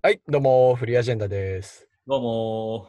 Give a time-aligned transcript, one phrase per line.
[0.00, 1.88] はい、どうも、フリーアジェンダです。
[2.06, 2.88] どうも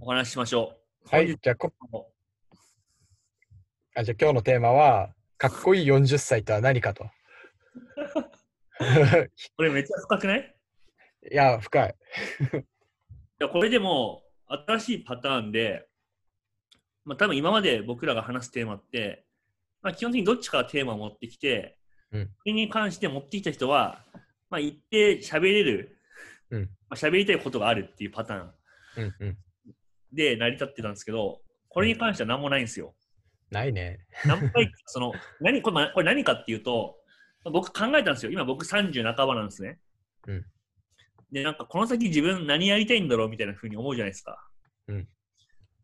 [0.00, 0.74] お話ししましょ
[1.06, 1.08] う。
[1.16, 1.72] はい、じゃあこ
[3.94, 7.04] あじゃあ今日のテーマは、かっこいい40歳とは何かと。
[9.56, 10.56] これめっちゃ深くない？
[11.32, 11.88] いや、深い。
[11.88, 11.94] い
[13.38, 14.24] やこれでも
[14.68, 15.88] 新しいパターンで、
[17.06, 19.24] まあ、多分今まで僕らが話すテーマって、
[19.80, 21.78] まあ、基本的にどっちかがテーマを持ってきて、
[22.12, 24.04] うんそれに関して持ってきた人は、
[24.50, 25.98] まあ、一定喋れる、
[26.50, 29.36] うんまあ、喋りたいことがあるっていうパターン。
[30.12, 32.94] で成り立ってたんですけど、これに関しては何もないんですよ。
[33.50, 33.98] ないね。
[34.24, 36.96] 何回かその何これまこれ何かっていうと、
[37.44, 38.32] 僕考えたんですよ。
[38.32, 39.78] 今僕30半ばなんですね。
[40.26, 40.44] うん
[41.32, 44.48] で、なんかこの先自分何やりたいんだろうみたいな風に思うじゃないですか。
[44.88, 45.08] うん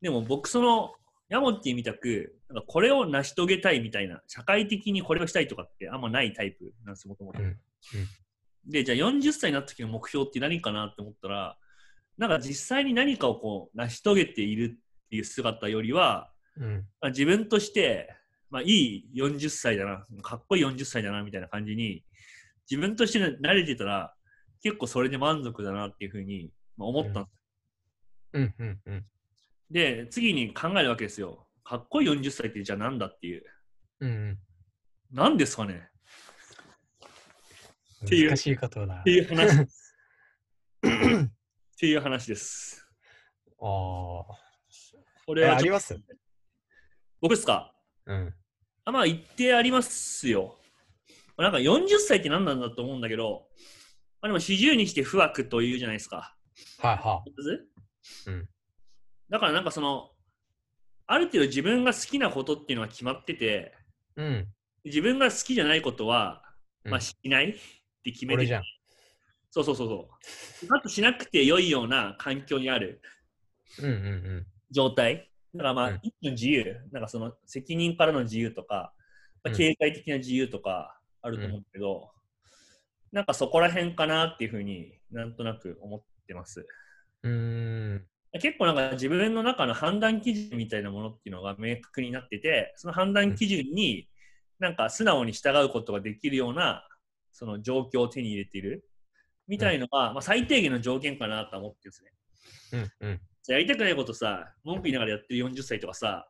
[0.00, 0.94] でも僕その、
[1.28, 7.56] ヤモッティみたく、なんかこれを成し遂げたいみたいな、社会的にこれをしたいとかってあんまないタイプなんですよ、もともとうん。
[8.66, 11.56] で、じゃあ40歳になった時の目標って何かなって思ったら、
[12.18, 16.86] なんか実際に何かをこう成し遂げているっていう姿よりは、うん。
[17.00, 18.14] まあ、自分として、
[18.50, 22.04] まあ、いい40歳だな、かっこいい40歳だなみたいな感じに、
[22.70, 24.14] 自分として慣れてたら、
[24.62, 27.34] 結構それで満足だなっていうふうにまあ思ったんです、
[28.34, 28.54] うん。
[28.58, 28.80] うん。
[28.86, 29.04] うん。
[29.70, 31.48] で、次に考えるわけですよ。
[31.64, 33.44] かっこいい40歳ってじゃあなんだっていう。
[34.00, 34.38] うん。
[35.10, 35.88] 何ですかね？
[38.04, 38.94] っていう難しいことだ。
[38.96, 39.96] っていう話です。
[40.82, 42.86] っていう話です。
[43.60, 43.66] ああ。
[45.26, 45.96] これはあります？
[47.20, 47.74] 僕ですか？
[48.06, 48.34] うん。
[48.84, 50.58] あまあ一定ありますよ。
[51.38, 53.48] なんか40歳って何なんだと思うんだけど、
[54.20, 56.36] まあ、でも40にして不惑というじゃないですか。
[56.78, 57.22] はいは
[58.26, 58.48] うんうん
[59.30, 60.10] だからなんかその、
[61.06, 63.72] ある程度自分が好きなことっていうのは決まってて、
[64.18, 64.20] い。
[64.20, 64.48] うん。
[64.84, 66.42] 自分が好きじゃないことは、
[66.84, 67.56] まあ、うんしない
[68.02, 68.62] って決めてこれじゃん。
[69.50, 70.08] そうそうそうそ
[70.66, 70.76] う。
[70.76, 73.00] あとしなくて良いような環境にある
[73.80, 75.30] うんうん状態。
[75.54, 78.92] だからまあ、うん一種自由、なんかその責任からの自由とか、
[79.44, 82.10] 経済的な自由とかあると思うけど、
[83.12, 86.66] なんかそこら辺かなっていうふうになんとなく思ってます。
[87.22, 87.28] う。
[88.40, 94.08] 結構なんか自分の中の判断基準みたいなものっていうのが明確になってて、その判断基準に
[94.58, 96.88] なんか素直に従うことができるような
[97.32, 98.84] その状況を手に入れている
[99.48, 102.12] みたいのが、まあ、最低限の条件かなと思ってですね。
[103.00, 103.20] うんうん。
[103.48, 106.28] やりたくないことさ、文句言いながらやってる40歳とかさ、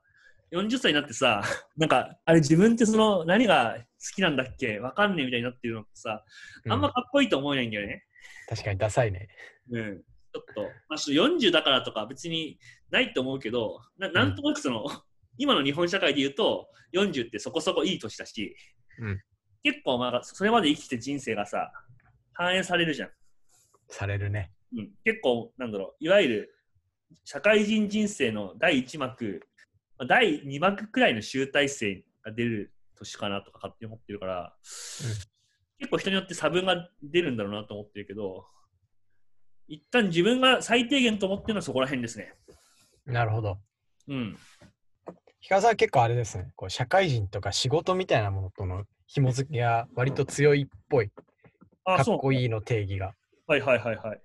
[0.53, 1.43] 40歳になってさ、
[1.77, 4.79] なんか、あれ自分ってその何が好きなんだっけ？
[4.81, 6.25] わかんねえみたいになってるのってさ、
[6.69, 8.05] あんまかっこいいと思えないんだよね。
[8.49, 9.29] 確かにダサいね。
[9.71, 10.03] うん。
[10.33, 12.59] ちょっと、まあ、ちょっと40だからとか別に
[12.91, 14.85] ないと思うけど、ななんとなくその、
[15.39, 18.57] 今の日本社会で言うと、40ってそこそこいい年だし、
[18.99, 19.21] うん
[19.63, 21.73] 結構まあ、それまで生きて人生がさ、
[22.33, 23.11] 反映されるじゃん。
[23.89, 24.53] されるね。
[24.77, 26.55] うん、結構、なんだろう、いわゆる
[27.25, 29.47] 社会人人生の第1幕、
[29.99, 34.57] まあ第2幕くらいの集大成が出る年かなとか勝手に思ってるから、
[35.79, 38.47] 結構人によって差分が出るんだろうなと思ってるけど、
[39.69, 42.35] 一旦自分が最低限と思ってるのはそこら辺ですね。
[43.05, 43.59] なるほど。
[44.09, 44.39] うん。
[45.41, 46.53] ひかさんは結構あれですね。
[46.55, 48.85] こう社会人とか仕事みたいなものとの
[49.15, 51.09] 紐付けが割と強いっぽい。
[51.09, 51.15] か
[51.85, 52.05] あ、っ。
[52.05, 53.15] こいいの定義が。
[53.47, 54.21] はいはいはいはい。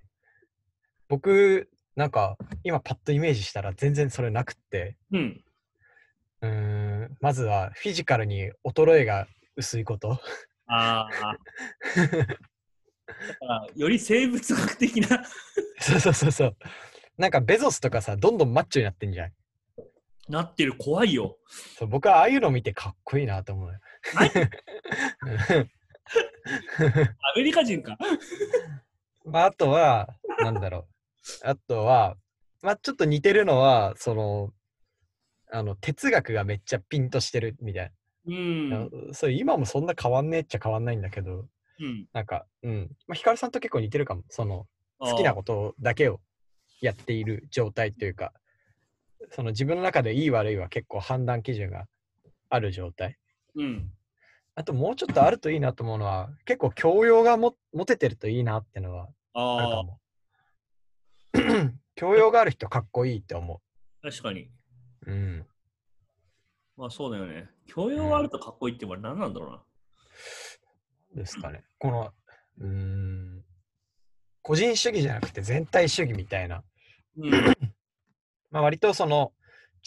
[1.10, 5.44] 僕、なんか、今パッとイメージしたら全然それなくって、うん。
[6.42, 6.50] うー
[7.10, 9.28] ん、まずはフィジカルに衰えが
[9.58, 10.22] 薄いこと。
[10.68, 11.38] ああ。
[13.76, 15.24] より生物学的な
[15.80, 16.58] そうそうそうそう。
[17.18, 19.34] なんかベゾスとかさ、どんどんマッチョになってんじゃん。
[20.30, 21.38] なってる怖いよ。
[21.78, 23.80] そう僕はああいうの見てかっこいいなと思うよ。
[27.34, 27.98] アメリカ人か。
[29.26, 30.08] まあ、あとは、
[30.40, 30.88] なんだろう。
[31.44, 32.16] あとは、
[32.62, 34.54] まあ、ちょっと似てるのは、その、
[35.52, 37.94] あの、哲学がめっちゃピンとしてるみたい
[38.28, 38.70] うん。
[38.70, 38.88] な。
[39.14, 41.48] それ今もそんな変わんねえっちゃ変わんないんだけど、
[41.80, 42.08] うん。
[42.14, 42.96] なんか、うん。
[43.08, 44.24] まあ、ヒカルさんと結構似てるかも。
[44.30, 44.68] その、
[45.00, 46.20] 好きなことだけを
[46.82, 48.34] やっている状態というか、
[49.32, 51.86] その自分の中でいい悪いは結構判断基準が
[52.50, 53.18] ある状態。
[53.56, 53.62] と。
[53.62, 53.92] うん。
[54.56, 60.00] あともうちょっとあるといいなと思うのは、結構教養がも持ててるといいなってのはあるかも。
[61.96, 63.62] 教養がある人かっこいいって思
[64.02, 64.50] 確かに。
[65.06, 65.12] う。
[65.12, 65.46] うん。
[66.76, 67.50] まあそうだよね。
[67.68, 69.64] 教養があるとかっこいいって言われ何なんだろうな。
[71.16, 71.64] ですかね。
[71.78, 72.14] この、
[72.60, 73.44] うーん、
[74.42, 76.64] 個人主義じゃなくて全体主義みたいな。
[77.18, 77.32] うん。
[78.58, 79.34] まあ、割とその、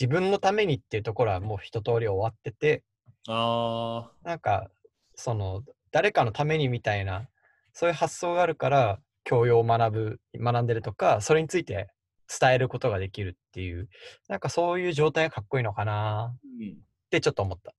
[0.00, 2.84] 自分のためにっていうところはもう一通り終わってて、
[3.26, 4.70] あなんか、
[5.16, 7.28] その、誰かのためにみたいな、
[7.72, 11.88] そういう発想があるから、教養を学ぶ、学んでるとか、それについて
[12.28, 13.88] 伝えることができるっていう、
[14.28, 16.74] なんかそういう状態がかっこいいのかなうん、っ
[17.10, 17.74] てちょっと思った。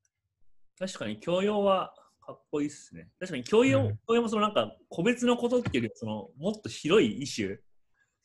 [0.77, 3.07] 確かに教養はかっこいいっすね。
[3.17, 7.57] 確かに教養,、うん教養もそのなんか個別のことっていうよりそのもっと広いイシュ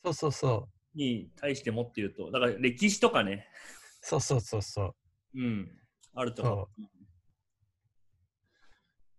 [0.03, 0.76] そうそうそう。
[0.97, 3.47] に対して持っていると、だから歴史とかね、
[4.01, 4.95] そうそうそうそう。
[5.35, 5.71] うん、
[6.13, 6.67] あると思う。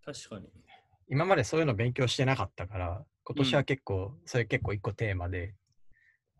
[0.05, 0.49] 確かに。
[1.07, 5.55] 今までそういうの勉強してなかったから、今年は結構、それ結構一個テーマで、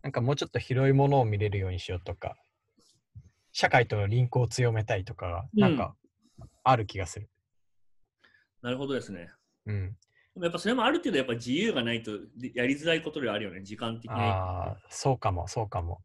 [0.02, 2.36] なんかもうちょっと広いものを見れるようにしようとか、
[3.52, 5.96] 社会とのリンクを強めたいとかが、なんか
[6.64, 7.30] ある気がする。
[8.62, 9.32] なるほどですね。
[9.66, 9.98] うん。
[10.42, 14.16] やっぱそれもある程度やっぱ自由がないとでやりづらいことではあるよね、時間的に。
[14.18, 16.02] ああ、そうかも、そうかも。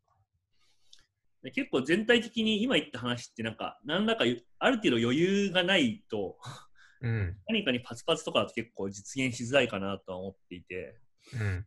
[1.42, 4.24] で結構全体的に今言った話ってなんか何らか
[4.58, 6.38] ある程度余裕がないと
[7.02, 7.36] うん。
[7.46, 10.98] 何かにパツパツとかだと結構実現しづらいかなとは思っていて
[11.34, 11.66] うん。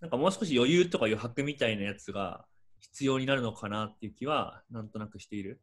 [0.00, 2.46] なんかもう少し余裕とか余白みたいなやつが
[2.80, 5.60] 必要になるのかなっていう気はなんとなくしている。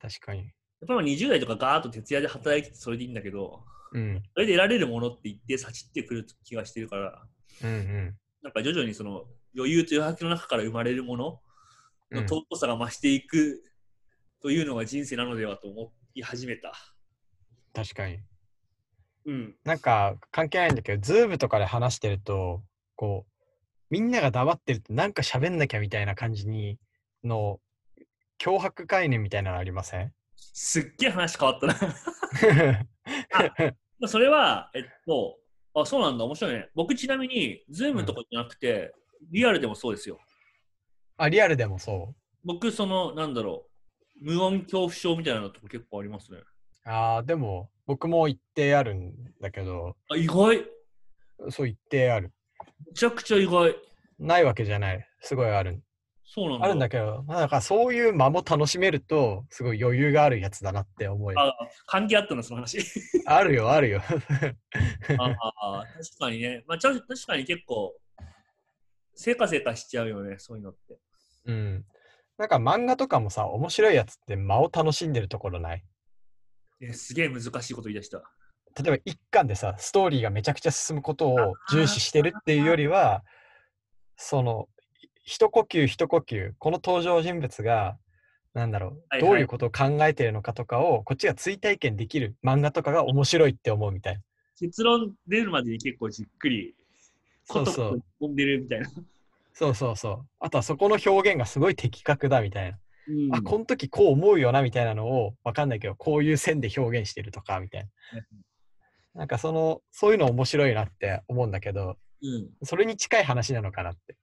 [0.00, 0.52] 確かに。
[0.86, 4.22] やっぱり20代とかガーッと徹夜で働いててそれでいいんだけどうん。
[4.34, 7.22] それで得られるものって一定さちってくる気がしてるから
[7.62, 8.16] うんうん。
[8.42, 9.24] なんか徐々にその
[9.56, 11.40] 余裕と余白の中から生まれるものの
[12.10, 13.62] うん尊さが増していく
[14.42, 16.72] というのが人生なのではと思い始めた。
[17.72, 18.18] 確かに。
[19.24, 19.54] うん。
[19.64, 22.62] なんか関係ないんだけど、 Zoom とかで話してると、
[22.96, 23.32] こう、
[23.88, 26.78] みんなが黙ってるとなんか喋んなきゃみたいな感じに、
[27.24, 27.60] の、
[28.40, 30.12] 脅迫概念みたいなのありません？
[30.54, 31.74] すっげえ話変わったな。
[31.80, 33.74] ま
[34.06, 35.38] あそれは、えっと、
[35.74, 36.68] あ、そうなんだ、面白いね。
[36.74, 38.92] 僕ちなみに、 Zoom とかじゃなくて、
[39.30, 40.18] リアルでもそうですよ。
[41.16, 43.68] あ、リアルでもそ僕、その、なんだろ
[44.20, 46.38] う、無音恐怖症みたいなのとか結構ありますね。
[46.38, 46.44] う。
[46.84, 50.64] ああ、でも僕も一定あるんだけど、あ、意外？
[51.50, 52.32] そう一定ある。
[52.86, 53.74] めちゃくちゃ意外。
[54.18, 55.08] ないわけじゃない。
[55.20, 55.82] すごいある。
[56.34, 56.64] そうなんだ。
[56.64, 61.40] あるんだけど、まあ、だからそういう間も楽しめると、すごい余裕があるやつだなって思える。
[61.40, 62.78] あ関係あったの、その話。
[63.26, 64.00] あるよ、あるよ。
[65.18, 66.64] ああ、確かにね。
[66.66, 67.94] まあ、確かに結構、
[69.14, 70.98] せかせかしちゃうよね、そういうのって。
[71.44, 71.84] うん。
[72.38, 75.84] なんか漫画とかもさ、面白いやつって間を楽しんでるところない？
[76.80, 78.22] えすげえ難しいこと言い出した。
[78.82, 83.22] 例えば一巻でさ、ストーリーがめちゃくちゃ進むことを重視してるっていうよりは、
[84.16, 84.66] その、
[85.22, 87.96] 一呼吸一呼吸、この登場人物が、
[88.54, 94.20] なんだろう、はいはいどういうことを考えてるのかとかを、こっちが追体験できる漫画とかが面白いって思うみたいな。
[94.58, 96.74] 結論出るまでに結構じっくり、
[97.44, 98.90] そうそう飛んでるみたいな。
[99.54, 100.26] そうそうそう。
[100.40, 102.78] あとはそこの表現がすごい的確だみたいな。
[103.08, 107.88] うんあ、この時こう思うよなみたいなのを、わかんないけど、こういう線で表現してるとか、みたいな。
[109.14, 111.96] なんかその、そういうの面白いなって思うんだけど、うん。
[112.62, 114.16] それに近い話なのかなって。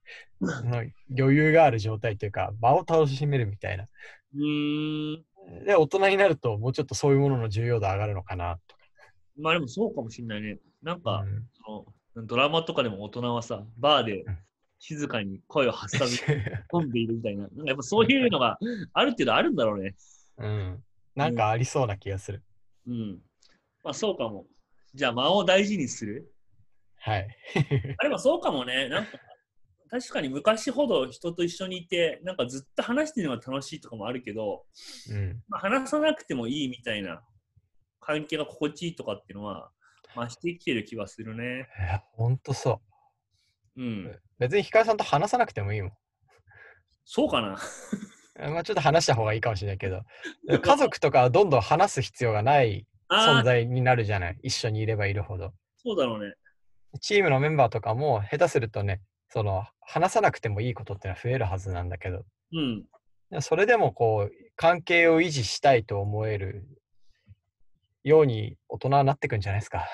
[1.18, 3.84] 余裕がある状態というか、場を楽しめるみたいな。
[3.84, 5.24] うーん。
[5.66, 8.82] で、大人になると、もうちょっとそういうものの重要度上がるのかなとか。
[9.36, 10.58] まあでもそうかもしんないね。
[10.82, 11.86] なんか、うんそ
[12.16, 14.38] のドラマとかでも大人はさ、バーでうん
[14.80, 16.16] 静かに声を発さず
[16.72, 17.42] 飲んでいるみたいな。
[17.42, 18.58] なんかやっぱそういうのが
[18.94, 19.94] ある程度あるんだろうね。
[20.38, 20.82] うん。
[21.14, 22.42] なんかありそうな気がする。
[22.86, 23.22] うん。
[23.84, 24.46] まあそうかも。
[24.94, 26.29] じゃあ間を大事にする
[27.00, 27.28] はい。
[27.98, 28.88] あればそうかもね。
[28.88, 29.18] なんか
[29.90, 34.64] 確かに昔ほど人と一緒にいて、なんかずっと話してるのが楽しいとかもあるけど、
[35.10, 35.42] うん。
[35.48, 37.22] まあ、話さなくてもいいみたいな
[37.98, 39.72] 関係が心地いいとかっていうのは
[40.14, 41.68] 増してきてる気はするね。
[41.78, 42.80] いやほんとそ
[43.76, 43.82] う。
[43.82, 44.20] うん。
[44.38, 45.92] 別にヒカルさんと話さなくてもいいもん。
[47.04, 47.58] そうかな。
[48.48, 50.02] まあちょっと話した方がいいかもしれないけど、
[50.62, 54.38] 家族とかはどんどん話す必要がない存在になるじゃない。
[54.42, 55.52] 一緒にいればいるほど。
[55.76, 56.34] そうだろうね。
[56.98, 63.42] チームのメンバーとかも下手するとね、その話さなくてもいいことってのは増えるはずなんだけど、うん。
[63.42, 66.66] それでもこう、関係を維持したいと思える
[68.02, 69.86] ように大人はなってくんじゃないですか。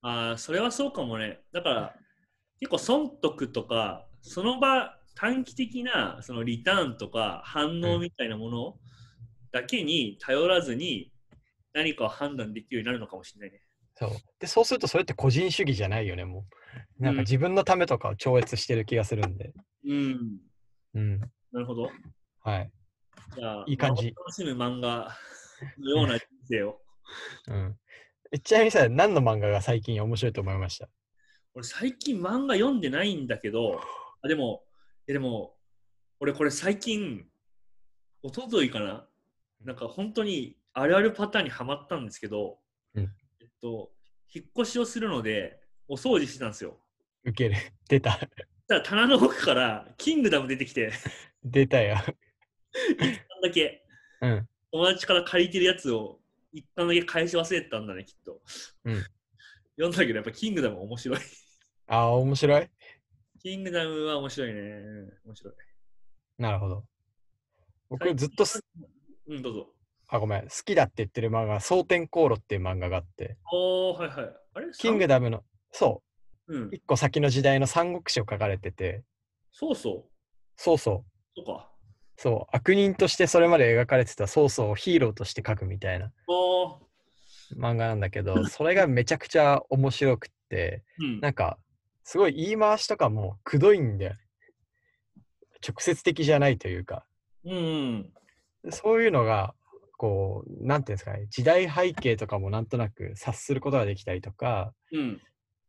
[0.00, 1.40] ああ、それはそうかもね。
[1.52, 1.94] だから、
[2.60, 8.78] 結構損得とか、その場、短期的なそのリターンとか反応みたいなもの
[9.50, 11.12] だけに頼らずに
[11.72, 13.62] 何かを判断できるようになるのかもしれないね。
[13.98, 14.10] そう。
[14.38, 16.46] で、そうするとそれって個人主義じゃないよね、も
[17.00, 17.02] う。
[17.02, 19.52] なんうんか自分のためとかを超越してる気がするんで。
[19.84, 20.38] うん。
[20.94, 21.20] うん。
[21.52, 21.90] なるほど。
[22.40, 22.70] はい。
[23.34, 25.16] じゃあ、いい感じまあ楽しむ漫画
[25.78, 26.80] のような人生を。
[27.48, 27.78] うん。
[28.30, 30.88] えちなみにさ、何の漫画が最近面白いと思いました？
[31.54, 33.80] 俺最近漫画読んでないんだけど、
[34.22, 34.64] あでも、
[35.08, 35.56] えでも、
[36.20, 37.26] 俺これ最近、
[38.22, 39.08] 一昨日かな
[39.64, 42.60] なんか本当にあるあるパターンにはまったんですけど、
[43.60, 43.90] と、
[44.34, 46.78] 引っ越しをするので、お掃除してたんですよ。
[47.24, 47.56] 受ける。
[47.88, 48.18] 出た。
[48.66, 50.92] ただ棚の奥からキングダム出てきて、
[51.42, 51.96] 出たよ。
[52.74, 53.86] 一巻だけ
[54.20, 54.48] うん。
[54.70, 56.20] 友達から借りてるやつを
[56.52, 58.42] 一巻だけ返し忘れてたんだね、きっと。
[58.84, 59.04] うん
[59.76, 61.18] 読んだけど、やっぱキングダム面白い。
[61.86, 62.68] ああ、面白い？
[63.40, 64.60] キングダムは面白いね。
[64.60, 65.54] うん面白い。
[66.38, 66.84] なるほど。
[67.88, 68.60] 僕ずっとす、
[69.28, 69.74] うん、どうぞ。
[70.08, 70.42] あ、ごめん。
[70.42, 74.36] 好きだって言ってる漫画、蒼天航路っていう漫画があって、おー、はいはい。
[74.54, 74.66] あれ？
[74.72, 76.02] キングダムの、そ
[76.46, 76.68] う、うん。
[76.72, 79.04] 一個先の時代の三国志を書かれてて、
[79.52, 80.04] そうそう。
[80.56, 81.04] そうそう、
[81.36, 81.70] そうか。
[82.16, 86.10] そう、悪人としてそれまで描かれてた曹操をヒーローとして書くみたいな。
[87.56, 91.20] 漫画なんだけど、 それがめちゃくちゃ面白くって、うん。
[91.20, 91.58] なんか、
[92.02, 94.18] すごい言い回しとかもくどいんだよね。
[95.66, 97.04] 直接的じゃないというか、
[97.44, 98.12] うん。
[98.70, 99.54] そういうのが、
[99.98, 105.20] こう、なんていうんですかね、時代背景とかもなんとなく察することができたりとか、うん。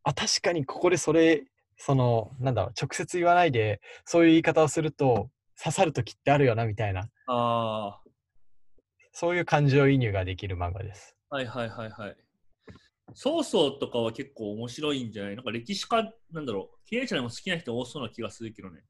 [0.04, 1.44] あ、確かにここでそれ、
[1.76, 5.30] その、なんだろう、直接言わないで、そういう言い方をすると、
[5.62, 8.00] 刺さるときってあるよな、みたいな、あ
[9.12, 11.16] そういう感情移入ができる漫画です。
[11.32, 11.34] ー。
[11.34, 12.16] はいはいはいはい。
[13.14, 15.36] 曹操とかは結構面白いんじゃない？
[15.36, 18.82] なんか歴史家、なんだろう、経営者でも好きな人多そうな気がするけどね。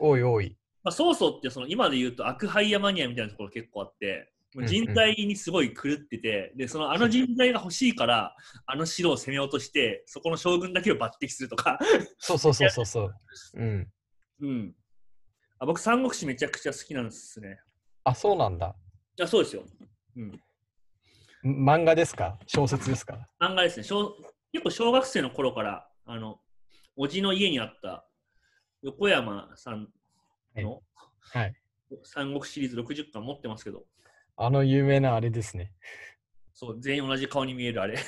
[0.00, 0.56] おいおい。
[0.82, 4.32] まあ、曹操ってその今で言うと悪ハイヤマニアみたいなところ結構あって、
[4.66, 8.34] 人材にすごい狂ってて、でそのあの人材が欲しいから、
[8.66, 11.78] あの城を攻めようとして、そこの将軍だけを抜擢するとか、
[12.18, 13.14] そうそうそうそうそう。
[13.54, 13.92] うん。
[14.40, 14.74] うん。
[15.58, 17.58] あ僕、三国志めちゃくちゃ好きなんですね。
[18.04, 18.74] あ、そうなんだ。
[19.20, 19.64] あそうですよ。
[20.16, 20.28] うん。
[20.30, 22.38] ん漫画ですか？
[22.46, 23.26] 小説ですか？
[23.40, 23.84] 漫画ですね。
[23.84, 24.16] 小
[24.52, 26.40] 結構小学生の頃から、あの、
[26.96, 28.08] おじの家にあった
[28.82, 29.88] 横山さん
[30.56, 30.82] の
[31.20, 31.54] はい。
[32.02, 33.84] 三国シリーズ60巻持ってますけど、
[34.40, 35.72] あの有名なあれですね。
[36.54, 37.98] そう、全員同じ顔に見えるあれ。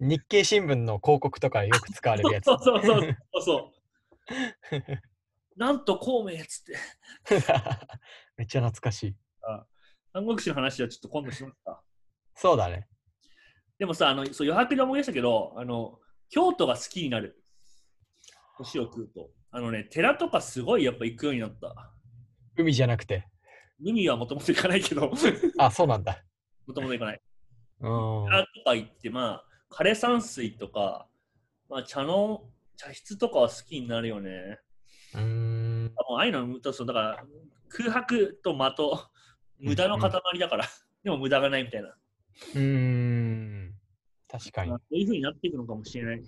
[0.00, 2.46] 日経新聞の広告とかでよく使われるやつ。
[2.46, 3.06] そうそうそうそ
[3.38, 3.72] うそ
[4.70, 4.98] う。
[5.56, 6.76] なんと孔明っつって。
[8.38, 9.16] めっちゃ懐かしい。
[10.14, 11.82] 三国志の話はちょっと今度しますか。
[12.34, 12.88] そうだね。
[13.78, 17.44] でもさ、あのそう余白で思い出したけど、あの京都が好きになる。
[18.56, 19.30] 年を食うと。
[19.50, 21.92] あのね、寺とかすごいやっぱ行くようになった。
[22.56, 23.29] 海じゃなくて。
[23.82, 25.12] 海はもともと行かないけど、も
[25.58, 26.22] あ、そうなんだ。
[26.74, 27.20] ともと行かない。
[27.80, 28.24] うん。
[28.26, 31.06] 寺とか行って、まあ、枯山水とか、
[31.68, 32.44] まあ、茶の、
[32.76, 34.58] 茶室とかは好きになるよね。
[35.14, 35.84] うーん。
[36.08, 37.24] もうああいうの、そうだから
[37.68, 39.08] 空白と的、
[39.60, 40.66] 無駄の塊だから、
[41.04, 41.88] でも無駄がないみたいな。
[41.88, 43.74] うーん。
[44.28, 44.78] 確かにまあ。
[44.78, 46.22] そういう風になっていくのかもしれない。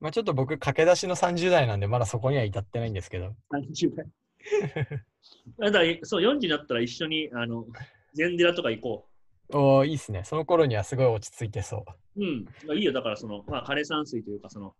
[0.00, 3.34] まあちょっと僕、駆け出しの30代なんで、まだそこには至ってないんですけど。
[3.52, 4.06] 30代。
[5.58, 7.66] だから、そう、40になったら一緒に、あの、
[8.14, 9.08] 禅寺とか行こ
[9.50, 10.24] おーいいっすね。
[10.24, 11.84] その頃にはすごい落ち着いてそ
[12.16, 12.20] う。
[12.20, 12.24] う。
[12.24, 12.44] うん。
[12.66, 12.92] まあ、いいよ。
[12.92, 14.74] だから、その、まあ、枯山水というか、その、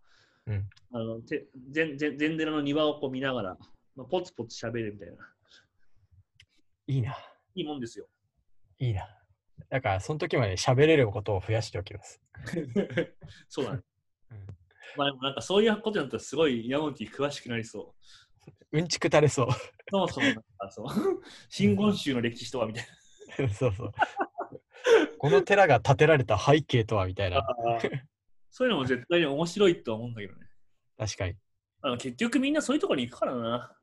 [0.45, 3.57] うんあの、て禅禅禅寺の庭をこう見ながら、
[3.95, 5.15] まあ、ポツポツ喋るみたいな。
[6.87, 7.17] いいな。
[7.55, 8.07] いいもんですよ。
[8.79, 9.07] いいな。
[9.69, 12.21] だから、その時まで喋れることを増やしておきます。
[13.49, 13.81] そうだね。
[14.31, 14.37] うん
[14.97, 18.05] まあ、でもなんかそういうことになったらすごいヤモンティ詳しくなりそう。
[18.71, 19.47] うんちく垂れそう。
[19.89, 20.87] そもそもなんかそう、
[21.49, 22.85] 真言宗の歴史とはみたい
[23.53, 23.91] そうそう。
[25.17, 27.45] この寺が建てられた背景とはみたいなな。。
[28.49, 30.47] そういうのも絶対に面白いとは思うんだけどね。
[30.97, 31.35] 確かに。
[31.81, 33.75] あの結局みんなそういうところに行くからな。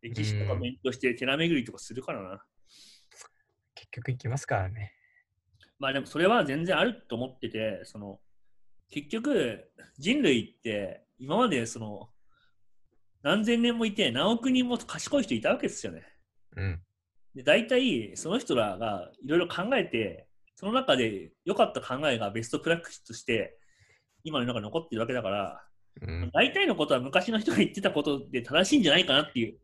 [0.00, 2.44] 歴史とか勉強して寺巡りとかするからな。
[3.74, 4.92] 結局行きますからね。
[5.78, 8.20] まあでもそれは全然あると思ってて、その
[8.90, 12.10] 結局人類って今までその
[13.24, 16.04] 何千年もいて何億人も賢い人いたわけですよね。
[16.56, 16.80] うん。
[17.34, 23.58] で大体その人らがいろいろ考えてその中で良かった考えがベストプラクティスとして
[24.22, 25.64] 今の中に残ってるわけだから
[26.02, 29.58] うん、大体のことは昔の人が言ってたことで正しいんじゃないかなっていう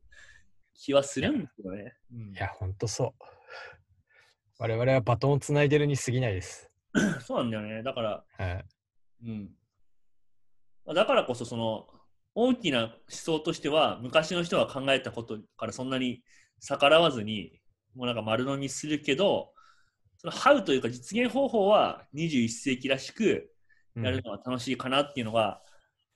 [0.75, 1.95] 気はするんですけどね。
[2.13, 3.25] うんいや、ほんとそう。
[4.59, 6.71] 我々はバトンをつないでるに過ぎないです。
[7.21, 7.83] そうなんだよね。
[7.83, 8.65] だから、はい。
[9.25, 9.51] うん。
[10.85, 11.89] まあだからこそ、その、
[12.35, 16.23] 大きな思想としては、昔の人が考えたことからそんなに
[16.61, 17.61] 逆らわずに、
[17.95, 19.53] もうなんか丸飲みするけど、
[20.19, 23.51] その、ハウというか実現方法は21世紀らしく
[23.97, 25.61] うんやるのは楽しいかなっていうのが、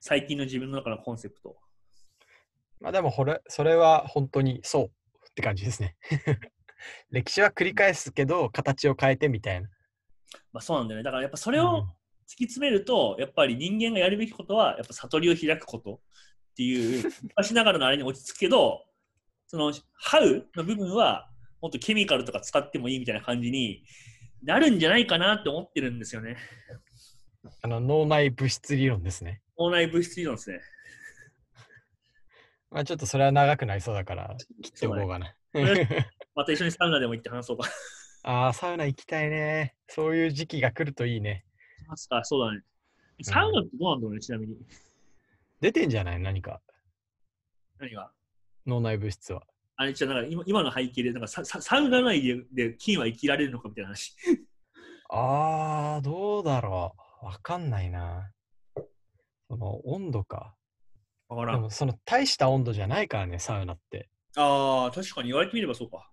[0.00, 1.56] 最近の自分の中のコンセプト。
[2.80, 4.88] まあでもこれ、それは本当にそうっ
[5.34, 5.96] て感じですね。
[7.10, 9.68] 歴史は繰り返すけど、形を変えてみたいな。
[10.52, 11.04] まあそうなんだよね。
[11.04, 11.88] だからやっぱそそれを
[12.24, 18.84] 突き詰めると、やっぱり人間がやるべきことは、やっぱ悟りを開くことっていう、昔ながらのあれに落ち着くけど、
[19.46, 23.84] その、ハウの部分は、もっとケミカルとか使ってもいいみたいな感じに
[24.42, 26.36] なるんじゃないかなって思ってるんですよね。
[27.62, 29.40] あの脳内物質理論ですね。
[29.58, 30.60] 脳内物質理論ですね。
[32.70, 35.34] まあちょっとそれは長くなりそうだから、切っておこうかな。
[36.34, 37.68] また一緒にサウナでも行って話そうか。
[38.24, 39.74] ああ、サウナ行きたいね。
[39.88, 41.44] そういう時期が来るといいね。
[41.86, 42.62] ますか、そうだね。
[43.22, 44.56] サウナってどうなんだろうね、ちなみに。
[45.60, 46.20] 出てんじゃない？
[46.20, 46.60] 何か、
[47.78, 48.10] 何が？
[48.66, 49.42] 脳内物質は。
[49.76, 54.14] あれ、じゃなんか今今の背景で、なんかサササウナ内でで菌は生きられるのかみたいな話。
[55.10, 57.26] ああ、どうだろう。
[57.26, 58.30] わかんないな。
[59.48, 60.54] その温度か。
[61.28, 61.56] わからん。
[61.56, 64.08] でもその大した温度じゃないからね、サウナって。
[64.36, 66.10] ああ、確かに言われてみればそうか。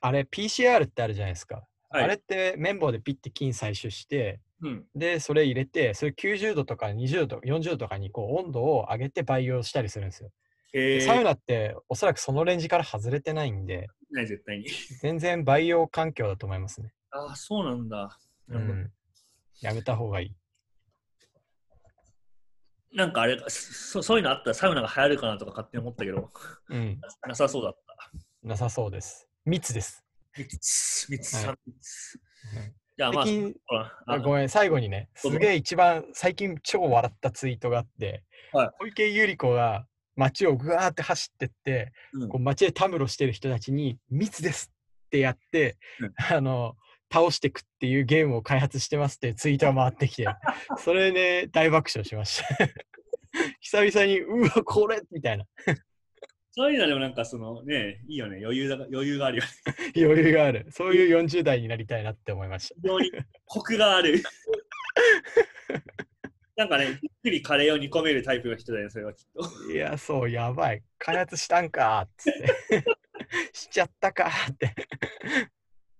[0.00, 1.56] あれ、PCR ってあるじゃないですか。
[1.90, 4.84] はいあれって綿棒でピッて菌採取して、うん。
[4.94, 10.30] で、それ入れて、それ90度とか20度とか40度とかにこう温度を上げて培養したりするんですよ。
[11.06, 14.66] サウナっておそらくそのレンジから外れてないんで、ない、絶対に。
[15.00, 16.92] 全然培養環境だと思いますね。
[17.10, 18.18] ああ、そうなんだ。
[18.48, 18.90] うん。
[19.60, 20.34] やめた方がいい。
[22.94, 26.30] なんかあれそ、そういうのあったらサウナが流行るかなとか勝手に思ったけど、
[26.68, 27.00] うん。
[27.26, 28.46] なさそうだった。
[28.46, 29.28] なさそうです。
[29.44, 30.04] 密です。
[30.36, 32.18] 密、密、はい三密。
[32.52, 38.22] じゃあまあ、最ごめん、最後にね、すげえ一番最近超笑ったツイートがあって、
[38.52, 38.70] はい。
[38.80, 42.28] 小池百合子が街をぐわーって走ってって、うん。
[42.28, 44.70] こう街でたむろしてる人たちに密です
[45.06, 46.12] ってやって、うん。
[46.36, 46.74] あの、
[47.12, 50.26] 倒していくっていうゲームを開発してますってツイートが回ってきて、
[50.78, 52.68] それね、大爆笑しました。
[53.60, 55.00] 久々に、うわ、これ！
[55.10, 55.44] みたいな
[56.54, 59.50] そういうのでもなんかそのね、いいよね、余裕だ余裕があるよね。
[59.96, 60.66] 余裕がある。
[60.70, 62.74] そういう40代になりたいなって思いました。
[62.74, 63.10] 非常に
[63.46, 64.22] コクがある。
[66.54, 69.72] なんかね、ゆっくりカレーを煮込めるタイプの人だよね、それはきっと。
[69.72, 70.82] いや、そう、やばい。
[70.98, 72.32] 開発したんかーっつっ
[72.68, 72.84] て。
[73.54, 74.74] しちゃったかーって。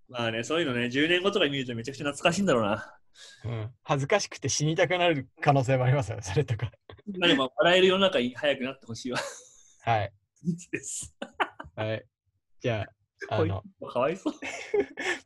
[0.09, 2.99] まあね、そういうのね、10年後とかに見るとめちゃくちゃ懐かしいんだろうな。
[3.47, 6.71] うん、恥ずかしくて死にたくなる可能性もありますよね、それとか。
[7.18, 9.18] まあでも笑える世の中に早くなってほしいわ。
[9.85, 10.12] はい。
[10.44, 11.14] 密です。
[11.76, 12.05] はい。
[12.61, 12.83] じゃ
[13.28, 14.35] あ、あの、つかわいそう。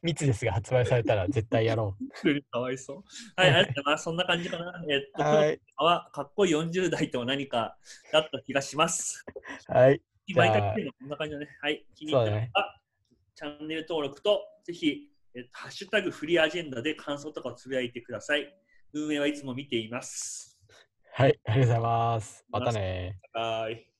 [0.02, 1.96] 密ですが発売されたら絶対やろ
[2.50, 3.02] かわいそう。
[3.36, 4.04] はい、ありがとうございます。
[4.04, 4.72] そんな感じかな。
[4.88, 5.12] えっう。
[5.16, 5.60] と、はい。
[5.76, 7.76] はかっこいい40代とは何か
[8.12, 9.24] だった気がします。
[9.68, 10.02] はい。
[10.34, 11.48] 毎回言ってるのこんな感じだね。
[11.60, 11.86] はい。
[11.94, 12.52] 気に入ったら、ね
[13.36, 18.50] チャンネル登録と、ぜひ、えっと、ハッシュタグフリーアジェンダで感想とかをつぶやいてください。
[18.94, 20.58] 運営はいつも見ています。
[21.12, 21.38] はい。
[21.44, 22.44] ありがとうございます。
[22.48, 23.95] またねはい。